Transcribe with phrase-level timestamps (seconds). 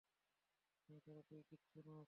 [0.89, 1.99] আমি ছাড়া তুই কিচ্ছু নোস।